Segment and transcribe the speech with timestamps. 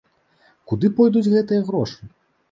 [0.71, 2.09] Куды пойдуць гэтыя грошы?